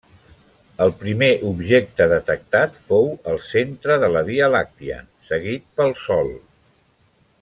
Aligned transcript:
El 0.85 0.93
primer 1.01 1.27
objecte 1.49 2.07
detectat 2.13 2.79
fou 2.85 3.05
el 3.33 3.37
centre 3.49 3.99
de 4.05 4.09
la 4.15 4.25
Via 4.31 4.49
Làctia, 4.55 4.99
seguit 5.29 5.69
pel 5.81 5.95
Sol. 6.07 6.33